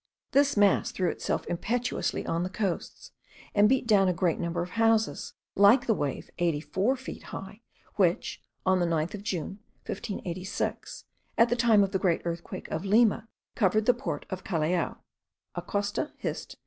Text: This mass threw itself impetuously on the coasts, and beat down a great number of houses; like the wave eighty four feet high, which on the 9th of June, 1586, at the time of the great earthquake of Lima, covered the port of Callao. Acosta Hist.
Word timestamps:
This 0.31 0.57
mass 0.57 0.91
threw 0.91 1.11
itself 1.11 1.45
impetuously 1.45 2.25
on 2.25 2.41
the 2.41 2.49
coasts, 2.49 3.11
and 3.53 3.69
beat 3.69 3.85
down 3.85 4.07
a 4.07 4.13
great 4.13 4.39
number 4.39 4.63
of 4.63 4.71
houses; 4.71 5.33
like 5.53 5.85
the 5.85 5.93
wave 5.93 6.31
eighty 6.39 6.59
four 6.59 6.95
feet 6.95 7.21
high, 7.25 7.61
which 7.97 8.41
on 8.65 8.79
the 8.79 8.87
9th 8.87 9.13
of 9.13 9.21
June, 9.21 9.59
1586, 9.85 11.03
at 11.37 11.49
the 11.49 11.55
time 11.55 11.83
of 11.83 11.91
the 11.91 11.99
great 11.99 12.23
earthquake 12.25 12.67
of 12.71 12.83
Lima, 12.83 13.27
covered 13.53 13.85
the 13.85 13.93
port 13.93 14.25
of 14.31 14.43
Callao. 14.43 14.97
Acosta 15.53 16.11
Hist. 16.17 16.55